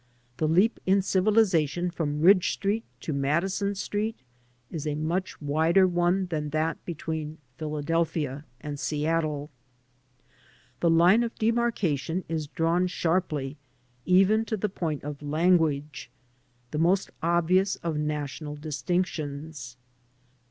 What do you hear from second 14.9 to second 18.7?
of language— ^the most obvious of national